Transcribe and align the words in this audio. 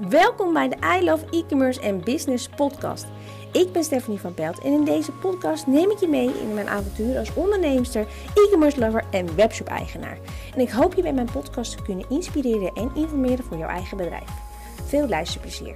Welkom 0.00 0.52
bij 0.52 0.68
de 0.68 0.76
I 0.98 1.04
Love 1.04 1.24
E-commerce 1.30 1.80
en 1.80 2.00
Business 2.00 2.48
podcast. 2.48 3.06
Ik 3.52 3.72
ben 3.72 3.84
Stephanie 3.84 4.20
van 4.20 4.34
Pelt 4.34 4.60
en 4.60 4.72
in 4.72 4.84
deze 4.84 5.12
podcast 5.12 5.66
neem 5.66 5.90
ik 5.90 5.98
je 5.98 6.08
mee 6.08 6.40
in 6.40 6.54
mijn 6.54 6.68
avontuur 6.68 7.18
als 7.18 7.34
onderneemster, 7.34 8.06
e-commerce 8.34 8.78
lover 8.78 9.04
en 9.10 9.36
webshop 9.36 9.66
eigenaar. 9.66 10.18
En 10.54 10.60
ik 10.60 10.70
hoop 10.70 10.94
je 10.94 11.02
bij 11.02 11.12
mijn 11.12 11.30
podcast 11.32 11.76
te 11.76 11.82
kunnen 11.82 12.10
inspireren 12.10 12.72
en 12.74 12.90
informeren 12.94 13.44
voor 13.44 13.56
jouw 13.56 13.68
eigen 13.68 13.96
bedrijf. 13.96 14.30
Veel 14.84 15.08
luisterplezier. 15.08 15.74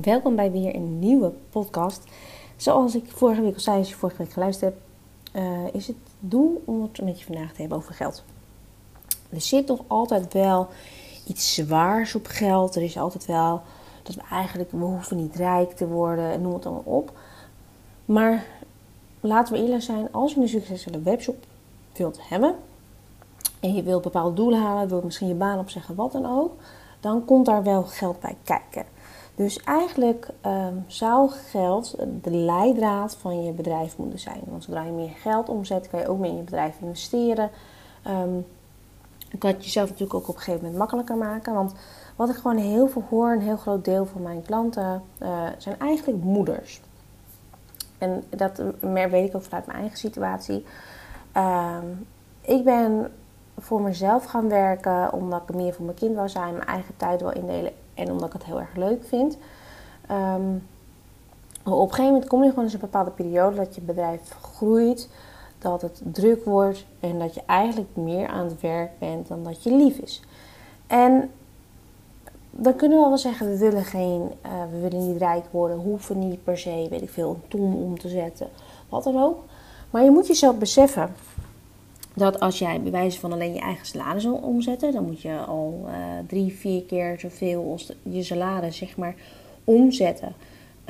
Welkom 0.00 0.36
bij 0.36 0.50
weer 0.50 0.74
een 0.74 0.98
nieuwe 0.98 1.32
podcast. 1.50 2.04
Zoals 2.56 2.94
ik 2.94 3.04
vorige 3.06 3.42
week 3.42 3.54
al 3.54 3.60
zei, 3.60 3.78
als 3.78 3.88
je 3.88 3.94
vorige 3.94 4.22
week 4.22 4.32
geluisterd 4.32 4.72
hebt, 4.72 4.89
uh, 5.32 5.42
is 5.72 5.86
het 5.86 5.96
doel 6.18 6.62
om 6.64 6.82
het 6.82 7.02
met 7.02 7.18
je 7.18 7.24
vandaag 7.24 7.52
te 7.52 7.60
hebben 7.60 7.78
over 7.78 7.94
geld. 7.94 8.24
Er 9.30 9.40
zit 9.40 9.66
toch 9.66 9.80
altijd 9.86 10.32
wel 10.32 10.68
iets 11.26 11.54
zwaars 11.54 12.14
op 12.14 12.26
geld. 12.26 12.76
Er 12.76 12.82
is 12.82 12.98
altijd 12.98 13.26
wel 13.26 13.62
dat 14.02 14.14
we 14.14 14.22
eigenlijk, 14.30 14.70
we 14.70 14.76
hoeven 14.76 15.16
niet 15.16 15.36
rijk 15.36 15.72
te 15.72 15.88
worden 15.88 16.30
en 16.30 16.42
noem 16.42 16.54
het 16.54 16.66
allemaal 16.66 16.82
op. 16.84 17.12
Maar 18.04 18.44
laten 19.20 19.54
we 19.54 19.62
eerlijk 19.62 19.82
zijn, 19.82 20.12
als 20.12 20.34
je 20.34 20.40
een 20.40 20.48
succesvolle 20.48 21.02
webshop 21.02 21.46
wilt 21.92 22.28
hebben 22.28 22.54
en 23.60 23.74
je 23.74 23.82
wilt 23.82 24.02
bepaalde 24.02 24.34
doelen 24.34 24.60
halen, 24.60 24.88
wilt 24.88 25.04
misschien 25.04 25.28
je 25.28 25.34
baan 25.34 25.58
opzeggen, 25.58 25.94
wat 25.94 26.12
dan 26.12 26.26
ook, 26.26 26.52
dan 27.00 27.24
komt 27.24 27.46
daar 27.46 27.62
wel 27.62 27.82
geld 27.82 28.20
bij 28.20 28.36
kijken. 28.44 28.84
Dus 29.40 29.58
eigenlijk 29.58 30.28
um, 30.46 30.84
zou 30.86 31.30
geld 31.30 31.96
de 32.22 32.30
leidraad 32.30 33.16
van 33.16 33.42
je 33.42 33.52
bedrijf 33.52 33.98
moeten 33.98 34.18
zijn. 34.18 34.40
Want 34.46 34.64
zodra 34.64 34.82
je 34.82 34.90
meer 34.90 35.14
geld 35.16 35.48
omzet, 35.48 35.88
kan 35.88 36.00
je 36.00 36.08
ook 36.08 36.18
meer 36.18 36.30
in 36.30 36.36
je 36.36 36.42
bedrijf 36.42 36.80
investeren. 36.80 37.50
Um, 38.06 38.46
kan 39.38 39.50
het 39.50 39.64
jezelf 39.64 39.88
natuurlijk 39.88 40.14
ook 40.14 40.28
op 40.28 40.34
een 40.34 40.40
gegeven 40.40 40.60
moment 40.60 40.78
makkelijker 40.78 41.16
maken. 41.16 41.54
Want 41.54 41.72
wat 42.16 42.28
ik 42.28 42.36
gewoon 42.36 42.56
heel 42.56 42.88
veel 42.88 43.04
hoor, 43.10 43.32
een 43.32 43.40
heel 43.40 43.56
groot 43.56 43.84
deel 43.84 44.06
van 44.06 44.22
mijn 44.22 44.42
klanten, 44.42 45.02
uh, 45.22 45.46
zijn 45.58 45.78
eigenlijk 45.78 46.22
moeders. 46.22 46.80
En 47.98 48.24
dat 48.28 48.62
weet 48.80 49.28
ik 49.28 49.36
ook 49.36 49.42
vanuit 49.42 49.66
mijn 49.66 49.78
eigen 49.78 49.98
situatie. 49.98 50.64
Um, 51.36 52.06
ik 52.40 52.64
ben 52.64 53.12
voor 53.58 53.80
mezelf 53.80 54.24
gaan 54.24 54.48
werken 54.48 55.12
omdat 55.12 55.42
ik 55.48 55.54
meer 55.54 55.74
voor 55.74 55.84
mijn 55.84 55.96
kind 55.96 56.14
wil 56.14 56.28
zijn, 56.28 56.54
mijn 56.54 56.66
eigen 56.66 56.96
tijd 56.96 57.20
wil 57.20 57.30
indelen 57.32 57.72
en 58.00 58.10
omdat 58.10 58.26
ik 58.26 58.32
het 58.32 58.44
heel 58.44 58.60
erg 58.60 58.76
leuk 58.76 59.04
vind. 59.04 59.36
Um, 60.10 60.62
op 61.64 61.88
een 61.88 61.88
gegeven 61.88 62.04
moment 62.04 62.26
kom 62.26 62.42
je 62.42 62.48
gewoon 62.48 62.64
eens 62.64 62.72
een 62.72 62.80
bepaalde 62.80 63.10
periode 63.10 63.56
dat 63.56 63.74
je 63.74 63.80
bedrijf 63.80 64.30
groeit, 64.42 65.08
dat 65.58 65.82
het 65.82 66.02
druk 66.04 66.44
wordt 66.44 66.86
en 67.00 67.18
dat 67.18 67.34
je 67.34 67.42
eigenlijk 67.46 67.90
meer 67.96 68.28
aan 68.28 68.44
het 68.44 68.60
werk 68.60 68.98
bent 68.98 69.28
dan 69.28 69.44
dat 69.44 69.62
je 69.62 69.74
lief 69.74 69.98
is. 69.98 70.22
En 70.86 71.30
dan 72.50 72.76
kunnen 72.76 73.02
we 73.02 73.08
wel 73.08 73.18
zeggen, 73.18 73.50
we 73.50 73.58
willen, 73.58 73.84
geen, 73.84 74.30
uh, 74.46 74.50
we 74.70 74.78
willen 74.80 75.08
niet 75.08 75.18
rijk 75.18 75.44
worden, 75.50 75.76
hoeven 75.76 76.18
niet 76.18 76.44
per 76.44 76.58
se, 76.58 76.86
weet 76.90 77.02
ik 77.02 77.10
veel, 77.10 77.30
een 77.30 77.48
ton 77.48 77.74
om 77.74 77.98
te 77.98 78.08
zetten, 78.08 78.48
wat 78.88 79.04
dan 79.04 79.22
ook. 79.22 79.38
Maar 79.90 80.04
je 80.04 80.10
moet 80.10 80.26
jezelf 80.26 80.58
beseffen 80.58 81.14
dat 82.20 82.40
als 82.40 82.58
jij 82.58 82.80
bij 82.82 82.90
wijze 82.90 83.20
van 83.20 83.32
alleen 83.32 83.52
je 83.52 83.60
eigen 83.60 83.86
salaris 83.86 84.24
wil 84.24 84.34
omzetten, 84.34 84.92
dan 84.92 85.04
moet 85.04 85.20
je 85.20 85.36
al 85.36 85.84
uh, 85.86 85.94
drie, 86.26 86.52
vier 86.52 86.82
keer 86.82 87.20
zoveel 87.20 87.70
als 87.72 87.92
je 88.02 88.22
salaris 88.22 88.76
zeg 88.76 88.96
maar 88.96 89.14
omzetten. 89.64 90.34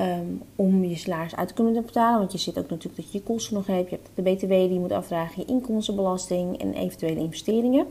Um, 0.00 0.42
om 0.56 0.84
je 0.84 0.96
salaris 0.96 1.36
uit 1.36 1.48
te 1.48 1.54
kunnen 1.54 1.84
betalen. 1.84 2.18
Want 2.18 2.32
je 2.32 2.38
zit 2.38 2.58
ook 2.58 2.70
natuurlijk 2.70 2.96
dat 2.96 3.12
je 3.12 3.18
je 3.18 3.24
kosten 3.24 3.54
nog 3.54 3.66
hebt. 3.66 3.90
Je 3.90 3.96
hebt 3.96 4.10
de 4.14 4.22
BTW 4.22 4.48
die 4.48 4.72
je 4.72 4.78
moet 4.78 4.92
afdragen, 4.92 5.42
je 5.46 5.52
inkomstenbelasting 5.52 6.58
en 6.58 6.74
eventuele 6.74 7.20
investeringen. 7.20 7.86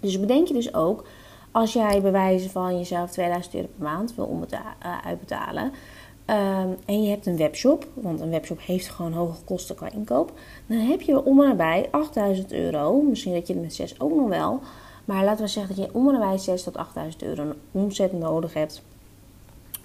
Dus 0.00 0.20
bedenk 0.20 0.48
je 0.48 0.54
dus 0.54 0.74
ook, 0.74 1.04
als 1.50 1.72
jij 1.72 2.02
bij 2.02 2.12
wijze 2.12 2.50
van 2.50 2.78
jezelf 2.78 3.10
2000 3.10 3.54
euro 3.54 3.68
per 3.76 3.84
maand 3.84 4.14
wil 4.14 4.46
uh, 4.50 4.58
uitbetalen, 5.04 5.72
Um, 6.32 6.76
en 6.84 7.02
je 7.02 7.10
hebt 7.10 7.26
een 7.26 7.36
webshop, 7.36 7.86
want 7.94 8.20
een 8.20 8.30
webshop 8.30 8.60
heeft 8.60 8.88
gewoon 8.88 9.12
hoge 9.12 9.44
kosten 9.44 9.74
qua 9.74 9.90
inkoop. 9.90 10.32
Dan 10.66 10.78
heb 10.78 11.00
je 11.00 11.24
om 11.24 11.40
en 11.40 11.48
nabij 11.48 11.88
8000 11.90 12.52
euro. 12.52 13.00
Misschien 13.00 13.32
dat 13.32 13.46
je 13.46 13.54
er 13.54 13.60
met 13.60 13.74
6 13.74 14.00
ook 14.00 14.14
nog 14.14 14.28
wel. 14.28 14.60
Maar 15.04 15.24
laten 15.24 15.44
we 15.44 15.50
zeggen 15.50 15.76
dat 15.76 15.84
je 15.84 15.94
om 15.94 16.08
en 16.08 16.12
nabij 16.12 16.38
6 16.38 16.62
tot 16.62 16.76
8000 16.76 17.22
euro 17.22 17.52
omzet 17.72 18.12
nodig 18.12 18.54
hebt. 18.54 18.82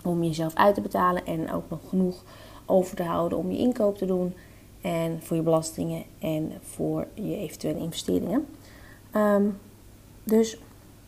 Om 0.04 0.24
jezelf 0.24 0.56
uit 0.56 0.76
te 0.76 0.82
betalen 0.82 1.26
en 1.26 1.52
ook 1.52 1.70
nog 1.70 1.80
genoeg 1.90 2.24
over 2.66 2.96
te 2.96 3.04
houden 3.04 3.38
om 3.38 3.52
je 3.52 3.58
inkoop 3.58 3.98
te 3.98 4.06
doen. 4.06 4.34
En 4.82 5.20
voor 5.22 5.36
je 5.36 5.44
belastingen 5.44 6.04
en 6.20 6.52
voor 6.62 7.08
je 7.14 7.38
eventuele 7.38 7.80
investeringen. 7.80 8.48
Um, 9.16 9.58
dus 10.24 10.58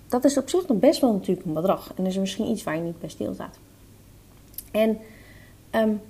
dat 0.07 0.25
is 0.25 0.37
op 0.37 0.49
zich 0.49 0.67
nog 0.67 0.77
best 0.77 1.01
wel 1.01 1.13
natuurlijk 1.13 1.45
een 1.45 1.53
bedrag. 1.53 1.87
En 1.87 2.03
dat 2.03 2.11
is 2.11 2.17
misschien 2.17 2.49
iets 2.49 2.63
waar 2.63 2.75
je 2.75 2.81
niet 2.81 2.99
bij 2.99 3.09
stilstaat. 3.09 3.59
En 4.71 4.97
Um, 5.71 6.01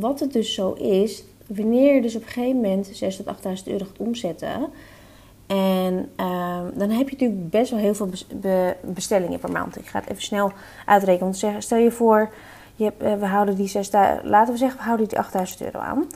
wat 0.00 0.20
het 0.20 0.32
dus 0.32 0.54
zo 0.54 0.72
is, 0.72 1.24
wanneer 1.46 1.94
je 1.94 2.02
dus 2.02 2.16
op 2.16 2.22
een 2.22 2.28
gegeven 2.28 2.60
moment 2.60 3.02
6.000 3.02 3.24
tot 3.24 3.36
8.000 3.58 3.64
euro 3.64 3.84
gaat 3.84 3.98
omzetten. 3.98 4.70
En 5.46 5.94
um, 6.16 6.70
dan 6.74 6.90
heb 6.90 7.08
je 7.08 7.16
natuurlijk 7.16 7.50
best 7.50 7.70
wel 7.70 7.80
heel 7.80 7.94
veel 7.94 8.08
bestellingen 8.80 9.38
per 9.38 9.52
maand. 9.52 9.76
Ik 9.76 9.86
ga 9.86 10.00
het 10.00 10.10
even 10.10 10.22
snel 10.22 10.52
uitrekenen. 10.86 11.62
Stel 11.62 11.78
je 11.78 11.90
voor, 11.90 12.32
je 12.74 12.84
hebt, 12.84 13.02
uh, 13.02 13.14
we 13.14 13.26
houden 13.26 13.56
die 13.56 13.68
6, 13.68 13.90
laten 14.22 14.52
we 14.52 14.58
zeggen, 14.58 14.78
we 14.78 14.84
houden 14.84 15.08
die 15.08 15.18
8000 15.18 15.62
euro 15.62 15.78
aan. 15.78 16.06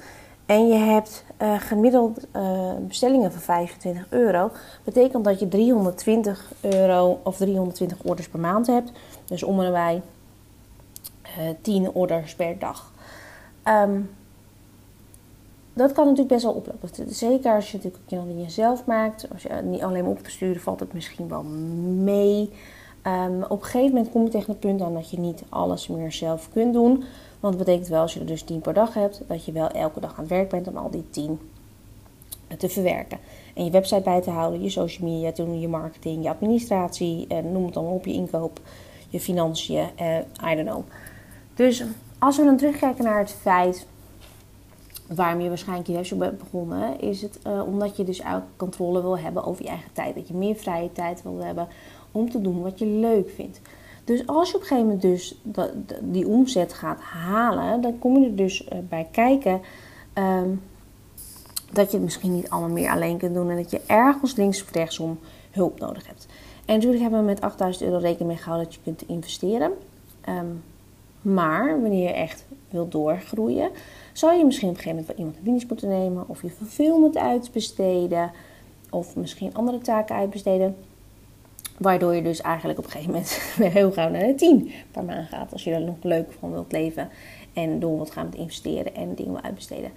En 0.47 0.67
je 0.67 0.75
hebt 0.75 1.25
uh, 1.43 1.61
gemiddeld 1.61 2.27
uh, 2.37 2.73
bestellingen 2.81 3.33
van 3.33 3.41
25 3.41 4.07
euro. 4.11 4.51
Betekent 4.85 5.25
dat 5.25 5.41
je 5.41 5.49
320 5.49 6.53
euro 6.61 7.21
of 7.23 7.37
320 7.37 7.99
orders 8.03 8.29
per 8.29 8.41
maand 8.41 8.67
hebt. 8.67 8.93
Dus 9.25 9.43
om 9.43 9.61
10 11.63 11.85
eh, 11.85 11.97
orders 11.97 12.35
per 12.35 12.59
dag. 12.59 12.93
Um, 13.65 14.11
dat 15.73 15.93
kan 15.93 16.05
natuurlijk 16.05 16.33
best 16.35 16.45
wel 16.45 16.53
oplopen. 16.53 17.15
Zeker 17.15 17.55
als 17.55 17.71
je 17.71 17.77
natuurlijk 17.77 18.29
in 18.31 18.43
jezelf 18.43 18.87
maakt. 18.87 19.27
Als 19.33 19.43
je 19.43 19.61
niet 19.65 19.83
alleen 19.83 20.05
op 20.05 20.23
te 20.23 20.31
sturen, 20.31 20.63
valt 20.63 20.81
het 20.81 20.93
misschien 20.93 21.29
wel 21.29 21.43
mee. 22.03 22.53
Um, 23.07 23.43
op 23.43 23.61
een 23.61 23.65
gegeven 23.65 23.95
moment 23.95 24.11
kom 24.11 24.25
je 24.25 24.31
tegen 24.31 24.51
het 24.51 24.61
punt 24.61 24.83
aan 24.83 24.95
dat 24.95 25.11
je 25.11 25.19
niet 25.19 25.43
alles 25.49 25.89
meer 25.89 26.13
zelf 26.13 26.49
kunt 26.53 26.73
doen. 26.73 27.05
Want 27.41 27.57
dat 27.57 27.65
betekent 27.65 27.89
wel, 27.89 28.01
als 28.01 28.15
je 28.15 28.21
er 28.21 28.27
dus 28.27 28.43
10 28.43 28.61
per 28.61 28.75
dag 28.75 28.95
hebt, 28.95 29.23
dat 29.27 29.45
je 29.45 29.53
wel 29.53 29.69
elke 29.69 30.01
dag 30.01 30.11
aan 30.11 30.21
het 30.21 30.29
werk 30.29 30.49
bent 30.49 30.69
om 30.69 30.77
al 30.77 30.91
die 30.91 31.11
10 31.11 31.41
te 32.57 32.69
verwerken. 32.69 33.19
En 33.55 33.65
je 33.65 33.71
website 33.71 34.01
bij 34.01 34.21
te 34.21 34.31
houden, 34.31 34.63
je 34.63 34.71
social 34.71 35.09
media 35.09 35.33
te 35.33 35.45
doen, 35.45 35.61
je 35.61 35.69
marketing, 35.69 36.23
je 36.23 36.29
administratie, 36.29 37.27
en 37.29 37.53
noem 37.53 37.65
het 37.65 37.75
dan 37.75 37.87
op, 37.87 38.05
je 38.05 38.13
inkoop, 38.13 38.61
je 39.09 39.21
financiën, 39.21 39.89
uh, 40.01 40.17
I 40.53 40.55
don't 40.55 40.69
know. 40.69 40.85
Dus 41.59 41.85
als 42.19 42.37
we 42.37 42.45
dan 42.45 42.57
terugkijken 42.57 43.05
naar 43.05 43.19
het 43.19 43.33
feit 43.33 43.87
waarom 45.07 45.41
je 45.41 45.49
waarschijnlijk 45.49 45.89
je 45.89 45.95
webshop 45.95 46.19
bent 46.19 46.39
begonnen, 46.39 47.01
is 47.01 47.23
het 47.23 47.39
uh, 47.47 47.67
omdat 47.67 47.97
je 47.97 48.05
dus 48.05 48.25
ook 48.25 48.43
controle 48.57 49.03
wil 49.03 49.19
hebben 49.19 49.45
over 49.45 49.63
je 49.63 49.69
eigen 49.69 49.93
tijd. 49.93 50.15
Dat 50.15 50.29
je 50.29 50.35
meer 50.35 50.55
vrije 50.55 50.93
tijd 50.93 51.23
wil 51.23 51.39
hebben 51.39 51.69
om 52.13 52.31
te 52.31 52.41
doen 52.41 52.63
wat 52.63 52.79
je 52.79 52.87
leuk 52.87 53.31
vindt. 53.31 53.61
Dus 54.05 54.27
als 54.27 54.51
je 54.51 54.55
op 54.55 54.61
een 54.61 54.67
gegeven 54.67 54.91
moment 54.91 55.03
dus 55.03 55.41
die 56.01 56.27
omzet 56.27 56.73
gaat 56.73 57.01
halen, 57.01 57.81
dan 57.81 57.99
kom 57.99 58.19
je 58.19 58.27
er 58.27 58.37
dus 58.37 58.63
uh, 58.63 58.79
bij 58.89 59.09
kijken 59.11 59.61
um, 60.15 60.63
dat 61.73 61.91
je 61.91 61.97
het 61.97 62.05
misschien 62.05 62.35
niet 62.35 62.51
allemaal 62.51 62.71
meer 62.71 62.91
alleen 62.91 63.19
kunt 63.19 63.35
doen 63.35 63.51
en 63.51 63.57
dat 63.57 63.71
je 63.71 63.81
ergens 63.87 64.35
links 64.35 64.63
of 64.63 64.71
rechtsom 64.71 65.19
hulp 65.51 65.79
nodig 65.79 66.07
hebt. 66.07 66.27
En 66.65 66.75
natuurlijk 66.75 67.03
hebben 67.03 67.21
we 67.21 67.27
met 67.27 67.41
8000 67.41 67.85
euro 67.85 67.99
rekening 67.99 68.29
mee 68.29 68.37
gehouden 68.37 68.67
dat 68.67 68.75
je 68.75 68.81
kunt 68.85 69.09
investeren. 69.09 69.73
Um, 70.29 70.63
maar 71.23 71.81
wanneer 71.81 72.03
je 72.03 72.13
echt 72.13 72.47
wilt 72.71 72.93
doorgroeien, 72.93 73.71
zou 74.13 74.37
je 74.37 74.45
misschien 74.45 74.69
op 74.69 74.75
een 74.75 74.83
gegeven 74.83 74.99
moment 74.99 75.17
wel 75.17 75.27
iemand 75.27 75.47
in 75.47 75.51
dienst 75.51 75.69
moeten 75.69 75.89
nemen, 75.89 76.29
of 76.29 76.43
je 76.43 76.51
fulfillment 76.51 77.17
uitbesteden, 77.17 78.31
of 78.91 79.17
misschien 79.17 79.55
andere 79.55 79.79
taken 79.79 80.17
uitbesteden. 80.17 80.77
Waardoor 81.79 82.15
je 82.15 82.23
dus 82.23 82.41
eigenlijk 82.41 82.79
op 82.79 82.85
een 82.85 82.91
gegeven 82.91 83.13
moment 83.13 83.31
heel 83.79 83.93
gauw 83.93 84.11
naar 84.11 84.27
de 84.27 84.35
10 84.35 84.71
per 84.91 85.05
maand 85.05 85.29
gaat. 85.29 85.53
Als 85.53 85.65
je 85.65 85.73
er 85.73 85.81
nog 85.81 85.97
leuk 86.03 86.33
van 86.39 86.53
wilt 86.53 86.73
leven 86.73 87.09
en 87.53 87.81
door 87.81 87.97
wilt 87.97 88.11
gaan 88.11 88.25
met 88.25 88.39
investeren 88.39 88.95
en 88.95 89.15
dingen 89.15 89.33
wil 89.33 89.43
uitbesteden. 89.43 89.91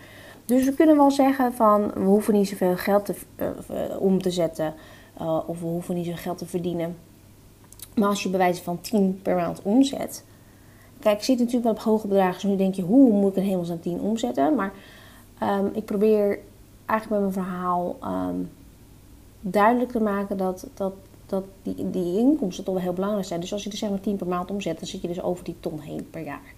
Dus 0.46 0.66
we 0.66 0.74
kunnen 0.74 0.98
wel 0.98 1.12
zeggen 1.12 1.54
van 1.54 1.92
we 1.94 2.00
hoeven 2.00 2.34
niet 2.34 2.48
zoveel 2.48 2.78
geld 2.78 3.06
te, 3.06 3.16
uh, 3.38 4.02
om 4.02 4.22
te 4.22 4.32
zetten. 4.32 4.74
Uh, 5.22 5.40
of 5.46 5.60
we 5.60 5.66
hoeven 5.66 5.96
niet 5.96 6.06
zoveel 6.06 6.22
geld 6.22 6.38
te 6.38 6.46
verdienen. 6.46 6.98
Maar 7.96 8.10
als 8.10 8.24
je 8.24 8.30
bij 8.30 8.40
wijze 8.40 8.64
van 8.64 8.82
10 8.82 9.20
per 9.22 9.36
maand 9.36 9.62
omzet, 9.62 10.24
Kijk, 11.02 11.18
ik 11.18 11.24
zit 11.24 11.38
natuurlijk 11.38 11.64
wel 11.64 11.74
op 11.74 11.80
hoge 11.80 12.08
bedragen. 12.08 12.34
Dus 12.34 12.44
nu 12.44 12.56
denk 12.56 12.76
je, 12.76 12.82
hoe 12.82 13.12
moet 13.12 13.32
ik 13.32 13.38
een 13.38 13.50
hemels 13.50 13.72
aan 13.72 13.80
10 13.80 14.00
omzetten? 14.00 14.56
Maar 14.56 14.74
um, 15.44 15.70
ik 15.74 15.86
probeer 15.86 16.40
eigenlijk 16.86 17.22
met 17.22 17.34
mijn 17.34 17.46
verhaal 17.46 17.98
um, 18.04 18.50
duidelijk 19.42 19.92
te 19.92 20.02
maken 20.02 20.38
dat, 20.38 20.68
dat, 20.74 20.94
dat 21.26 21.44
die, 21.64 21.90
die 21.90 22.18
inkomsten 22.18 22.64
toch 22.64 22.74
wel 22.74 22.84
heel 22.84 22.94
belangrijk 22.94 23.26
zijn. 23.26 23.40
Dus 23.40 23.54
als 23.54 23.64
je 23.64 23.70
er 23.70 23.78
zeg 23.78 23.90
maar 23.90 24.00
10 24.00 24.16
per 24.16 24.28
maand 24.28 24.52
omzet, 24.52 24.80
dan 24.80 24.88
zit 24.88 25.02
je 25.02 25.08
dus 25.08 25.22
over 25.22 25.44
die 25.44 25.56
ton 25.60 25.80
heen 25.80 26.10
per 26.10 26.24
jaar. 26.24 26.54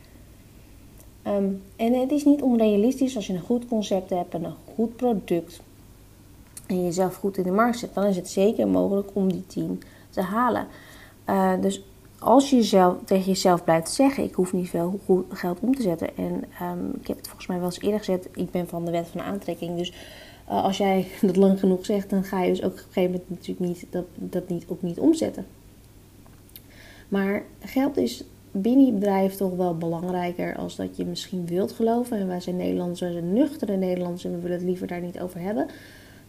Um, 1.27 1.61
en 1.75 1.93
het 1.93 2.11
is 2.11 2.23
niet 2.23 2.41
onrealistisch 2.41 3.15
als 3.15 3.27
je 3.27 3.33
een 3.33 3.39
goed 3.39 3.67
concept 3.67 4.09
hebt 4.09 4.33
en 4.33 4.43
een 4.43 4.55
goed 4.75 4.95
product. 4.95 5.61
en 6.67 6.83
jezelf 6.83 7.15
goed 7.15 7.37
in 7.37 7.43
de 7.43 7.51
markt 7.51 7.77
zet, 7.77 7.93
dan 7.93 8.03
is 8.03 8.15
het 8.15 8.29
zeker 8.29 8.67
mogelijk 8.67 9.09
om 9.13 9.31
die 9.31 9.45
10 9.47 9.81
te 10.09 10.21
halen. 10.21 10.67
Uh, 11.29 11.53
dus 11.61 11.81
als 12.23 12.49
je 12.49 12.55
jezelf, 12.55 12.95
tegen 13.05 13.25
jezelf 13.25 13.63
blijft 13.63 13.91
zeggen: 13.91 14.23
Ik 14.23 14.33
hoef 14.33 14.53
niet 14.53 14.69
veel 14.69 14.99
geld 15.29 15.59
om 15.59 15.75
te 15.75 15.81
zetten. 15.81 16.17
En 16.17 16.43
um, 16.61 16.91
ik 17.01 17.07
heb 17.07 17.17
het 17.17 17.27
volgens 17.27 17.47
mij 17.47 17.57
wel 17.57 17.65
eens 17.65 17.79
eerder 17.79 17.99
gezet: 17.99 18.29
Ik 18.33 18.51
ben 18.51 18.67
van 18.67 18.85
de 18.85 18.91
wet 18.91 19.07
van 19.07 19.21
aantrekking. 19.21 19.77
Dus 19.77 19.93
uh, 20.49 20.63
als 20.63 20.77
jij 20.77 21.07
dat 21.21 21.35
lang 21.35 21.59
genoeg 21.59 21.85
zegt, 21.85 22.09
dan 22.09 22.23
ga 22.23 22.43
je 22.43 22.49
dus 22.49 22.63
ook 22.63 22.71
op 22.71 22.77
een 22.77 22.83
gegeven 22.83 23.11
moment 23.11 23.29
natuurlijk 23.29 23.59
niet, 23.59 23.85
dat, 23.89 24.05
dat 24.15 24.49
niet, 24.49 24.65
ook 24.67 24.81
niet 24.81 24.99
omzetten. 24.99 25.45
Maar 27.07 27.43
geld 27.59 27.97
is 27.97 28.23
binnen 28.51 28.85
je 28.85 28.91
bedrijf 28.91 29.35
toch 29.35 29.55
wel 29.55 29.77
belangrijker 29.77 30.55
als 30.55 30.75
dat 30.75 30.97
je 30.97 31.05
misschien 31.05 31.45
wilt 31.45 31.71
geloven. 31.71 32.17
En 32.17 32.27
wij 32.27 32.39
zijn 32.39 32.55
Nederlanders, 32.55 32.99
wij 32.99 33.11
zijn 33.11 33.33
nuchtere 33.33 33.77
Nederlanders 33.77 34.25
en 34.25 34.31
we 34.31 34.39
willen 34.39 34.57
het 34.57 34.65
liever 34.65 34.87
daar 34.87 35.01
niet 35.01 35.19
over 35.19 35.39
hebben. 35.39 35.67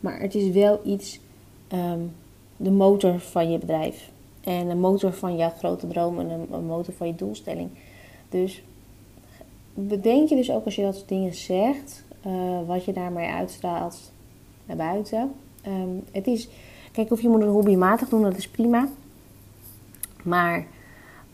Maar 0.00 0.20
het 0.20 0.34
is 0.34 0.50
wel 0.50 0.80
iets, 0.84 1.20
um, 1.72 2.12
de 2.56 2.70
motor 2.70 3.20
van 3.20 3.50
je 3.50 3.58
bedrijf. 3.58 4.12
En 4.44 4.68
een 4.68 4.80
motor 4.80 5.12
van 5.12 5.36
jouw 5.36 5.50
grote 5.50 5.86
droom 5.86 6.18
en 6.18 6.46
een, 6.50 6.66
motor 6.66 6.94
van 6.94 7.06
je 7.06 7.14
doelstelling. 7.14 7.70
Dus 8.28 8.62
bedenk 9.74 10.28
je 10.28 10.36
dus 10.36 10.50
ook 10.50 10.64
als 10.64 10.74
je 10.74 10.82
dat 10.82 10.94
soort 10.94 11.08
dingen 11.08 11.34
zegt, 11.34 12.04
uh, 12.26 12.66
wat 12.66 12.84
je 12.84 12.92
daarmee 12.92 13.28
uitstraalt 13.28 14.12
naar 14.66 14.76
buiten. 14.76 15.32
Um, 15.66 16.04
het 16.12 16.26
is, 16.26 16.48
kijk, 16.92 17.10
of 17.10 17.22
je 17.22 17.28
moet 17.28 17.42
het 17.42 17.50
hobbymatig 17.50 18.08
doen, 18.08 18.22
dat 18.22 18.36
is 18.36 18.48
prima. 18.48 18.88
Maar 20.22 20.66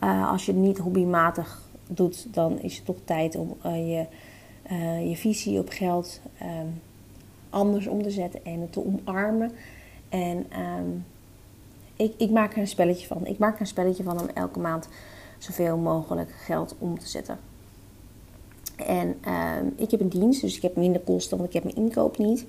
uh, 0.03 0.31
als 0.31 0.47
je 0.47 0.53
het 0.53 0.61
niet 0.61 0.79
hobbymatig 0.79 1.69
doet, 1.87 2.35
dan 2.35 2.61
is 2.61 2.77
het 2.77 2.85
toch 2.85 2.99
tijd 3.05 3.37
om 3.37 3.57
uh, 3.67 3.89
je, 3.89 4.07
je 5.09 5.17
visie 5.17 5.59
op 5.59 5.69
geld 5.69 6.21
um, 6.43 6.81
anders 7.51 7.87
om 7.87 8.03
te 8.03 8.11
zetten 8.11 8.45
en 8.45 8.61
het 8.61 8.73
te 8.73 8.85
omarmen. 8.85 9.53
En 10.09 10.47
um, 10.61 11.05
ik, 12.01 12.15
ik 12.17 12.31
maak 12.31 12.53
er 12.53 12.59
een 12.59 12.69
spelletje 12.69 13.07
van. 13.07 13.27
Ik 13.27 13.39
maak 13.39 13.55
er 13.55 13.61
een 13.61 13.67
spelletje 13.67 14.03
van 14.03 14.21
om 14.21 14.29
elke 14.35 14.59
maand 14.59 14.89
zoveel 15.39 15.77
mogelijk 15.77 16.31
geld 16.31 16.75
om 16.79 16.99
te 16.99 17.09
zetten. 17.09 17.39
En 18.77 19.09
um, 19.09 19.73
ik 19.77 19.91
heb 19.91 20.01
een 20.01 20.09
dienst, 20.09 20.41
dus 20.41 20.57
ik 20.57 20.63
heb 20.63 20.77
minder 20.77 21.01
kosten, 21.01 21.37
want 21.37 21.49
ik 21.49 21.55
heb 21.55 21.65
mijn 21.65 21.77
inkoop 21.77 22.19
niet. 22.19 22.47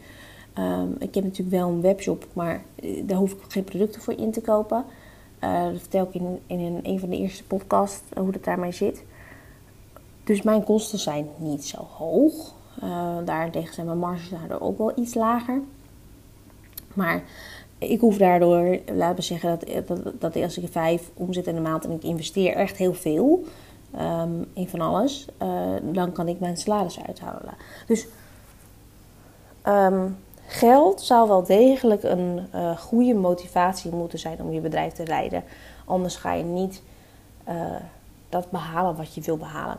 Um, 0.58 0.96
ik 1.00 1.16
heb 1.16 1.24
natuurlijk 1.24 1.56
wel 1.56 1.70
een 1.70 1.82
webshop, 1.82 2.28
maar 2.34 2.64
eh, 2.76 3.04
daar 3.08 3.18
hoef 3.18 3.32
ik 3.32 3.38
geen 3.48 3.64
producten 3.64 4.02
voor 4.02 4.14
in 4.14 4.32
te 4.32 4.42
kopen. 4.42 4.86
Uh, 5.44 5.64
dat 5.64 5.80
vertel 5.80 6.08
ik 6.08 6.14
in, 6.14 6.40
in 6.46 6.80
een, 6.84 7.00
van 7.00 7.10
de 7.10 7.18
eerste 7.18 7.44
podcasts 7.44 8.02
uh, 8.14 8.24
hoe 8.24 8.32
het 8.32 8.44
daarmee 8.44 8.72
zit. 8.72 9.04
Dus 10.24 10.42
mijn 10.42 10.64
kosten 10.64 11.00
zijn 11.00 11.28
niet 11.38 11.66
zo 11.66 11.78
hoog. 11.78 12.54
Daarentegen 13.26 13.74
zijn 13.74 13.86
mijn 13.86 13.98
marges 13.98 14.30
daardoor 14.30 14.60
ook 14.60 14.78
wel 14.78 14.92
iets 14.96 15.14
lager. 15.14 15.62
Maar 16.94 17.24
ik 17.82 18.00
hoef 18.00 18.18
daardoor, 18.18 18.80
laten 18.94 19.16
we 19.16 19.22
zeggen, 19.22 19.60
dat, 19.86 20.00
dat, 20.20 20.36
als 20.36 20.58
ik 20.58 20.72
vijf 20.72 21.12
omzet 21.14 21.48
in 21.48 21.56
de 21.56 21.62
maand 21.62 21.86
en 21.86 21.92
ik 21.92 22.04
investeer 22.04 22.56
echt 22.56 22.78
heel 22.78 22.94
veel 22.94 23.44
um, 24.00 24.46
in 24.54 24.70
van 24.70 24.82
alles, 24.82 25.28
uh, 25.42 25.50
dan 25.82 26.12
kan 26.12 26.28
ik 26.28 26.40
mijn 26.40 26.58
salaris 26.58 27.00
uithalen. 27.08 27.54
Dus 27.88 28.08
um, 29.68 30.18
geld 30.46 31.02
zou 31.02 31.28
wel 31.28 31.44
degelijk 31.44 32.04
een 32.04 32.48
uh, 32.56 32.78
goede 32.78 33.14
motivatie 33.14 33.92
moeten 33.92 34.20
zijn 34.20 34.42
om 34.42 34.52
je 34.52 34.62
bedrijf 34.62 34.94
te 34.94 35.06
leiden. 35.06 35.44
Anders 35.86 36.16
ga 36.16 36.34
je 36.34 36.44
niet 36.44 36.82
uh, 37.50 37.56
dat 38.30 38.52
behalen 38.52 38.96
wat 38.96 39.14
je 39.14 39.22
wil 39.22 39.38
behalen. 39.38 39.78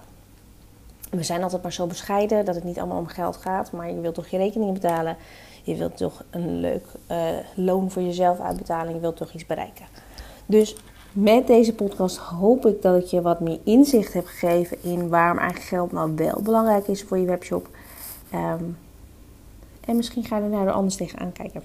We 1.10 1.22
zijn 1.22 1.42
altijd 1.42 1.62
maar 1.62 1.72
zo 1.72 1.86
bescheiden 1.86 2.44
dat 2.44 2.54
het 2.54 2.64
niet 2.64 2.78
allemaal 2.78 2.98
om 2.98 3.06
geld 3.06 3.36
gaat, 3.36 3.72
maar 3.72 3.90
je 3.90 4.00
wilt 4.00 4.14
toch 4.14 4.28
je 4.28 4.36
rekeningen 4.36 4.74
betalen. 4.74 5.16
Je 5.62 5.76
wilt 5.76 5.96
toch 5.96 6.24
een 6.30 6.60
leuk 6.60 6.84
uh, 7.10 7.18
loon 7.54 7.90
voor 7.90 8.02
jezelf 8.02 8.40
uitbetalen. 8.40 8.94
Je 8.94 9.00
wilt 9.00 9.16
toch 9.16 9.32
iets 9.32 9.46
bereiken. 9.46 9.86
Dus 10.46 10.76
met 11.12 11.46
deze 11.46 11.74
podcast 11.74 12.16
hoop 12.16 12.66
ik 12.66 12.82
dat 12.82 13.02
ik 13.02 13.06
je 13.06 13.22
wat 13.22 13.40
meer 13.40 13.58
inzicht 13.64 14.12
heb 14.12 14.26
gegeven 14.26 14.82
in 14.82 15.08
waarom 15.08 15.38
eigenlijk 15.38 15.68
geld 15.68 15.92
nou 15.92 16.14
wel 16.14 16.40
belangrijk 16.42 16.88
is 16.88 17.02
voor 17.02 17.18
je 17.18 17.26
webshop. 17.26 17.68
Um, 18.34 18.78
en 19.84 19.96
misschien 19.96 20.24
ga 20.24 20.36
je 20.36 20.42
er 20.42 20.48
nou 20.48 20.70
anders 20.70 20.96
tegenaan 20.96 21.32
kijken. 21.32 21.62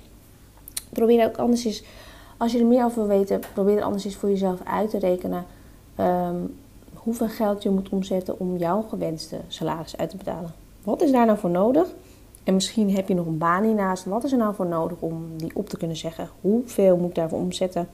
Probeer 0.90 1.26
ook 1.26 1.38
anders 1.38 1.66
eens, 1.66 1.84
als 2.38 2.52
je 2.52 2.60
er 2.60 2.66
meer 2.66 2.84
over 2.84 3.08
wil 3.08 3.18
weten, 3.18 3.42
probeer 3.54 3.78
er 3.78 3.84
anders 3.84 4.06
eens 4.06 4.16
voor 4.16 4.30
jezelf 4.30 4.60
uit 4.64 4.90
te 4.90 5.00
rekenen. 5.00 5.46
Um, 6.00 6.56
hoeveel 6.94 7.30
geld 7.30 7.64
je 7.64 7.70
moet 7.70 7.90
omzetten 7.90 8.40
om 8.40 8.58
jouw 8.58 8.82
gewenste 8.82 9.38
salaris 9.48 9.98
uit 9.98 10.10
te 10.10 10.18
betalen. 10.18 10.54
Wat 10.84 11.02
is 11.02 11.12
daar 11.12 11.26
nou 11.26 11.38
voor 11.38 11.50
nodig? 11.50 11.88
En 12.48 12.54
misschien 12.54 12.96
heb 12.96 13.08
je 13.08 13.14
nog 13.14 13.26
een 13.26 13.38
baan 13.38 13.64
hiernaast. 13.64 14.06
Wat 14.06 14.24
is 14.24 14.32
er 14.32 14.38
nou 14.38 14.56
voor 14.56 14.66
nodig 14.66 15.00
om 15.00 15.38
die 15.38 15.52
op 15.54 15.70
te 15.70 15.78
kunnen 15.78 15.98
zeggen? 15.98 16.30
Hoeveel 16.42 16.98
moet 16.98 17.10
ik 17.10 17.16
daarvoor 17.16 17.40
omzetten? 17.40 17.88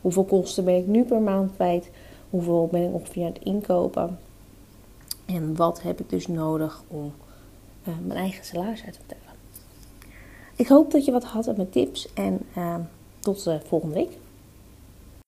Hoeveel 0.00 0.24
kosten 0.24 0.64
ben 0.64 0.76
ik 0.76 0.86
nu 0.86 1.04
per 1.04 1.20
maand 1.20 1.52
kwijt? 1.54 1.90
Hoeveel 2.30 2.68
ben 2.72 2.82
ik 2.82 2.94
ongeveer 2.94 3.24
aan 3.24 3.32
het 3.32 3.42
inkopen? 3.42 4.18
En 5.24 5.56
wat 5.56 5.82
heb 5.82 6.00
ik 6.00 6.10
dus 6.10 6.26
nodig 6.26 6.82
om 6.88 7.12
uh, 7.88 7.94
mijn 8.06 8.18
eigen 8.18 8.44
salaris 8.44 8.84
uit 8.84 8.92
te 8.92 9.00
betalen? 9.06 9.38
Ik 10.56 10.68
hoop 10.68 10.90
dat 10.90 11.04
je 11.04 11.12
wat 11.12 11.24
had 11.24 11.48
aan 11.48 11.56
mijn 11.56 11.70
tips 11.70 12.12
en 12.14 12.40
uh, 12.56 12.74
tot 13.18 13.44
de 13.44 13.60
volgende 13.66 13.94
week. 13.94 14.18